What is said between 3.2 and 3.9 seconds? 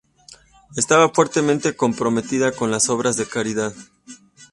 caridad.